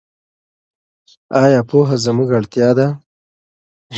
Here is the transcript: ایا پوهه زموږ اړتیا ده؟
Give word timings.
ایا 1.43 1.61
پوهه 1.69 1.95
زموږ 2.05 2.29
اړتیا 2.39 2.69
ده؟ 2.77 2.87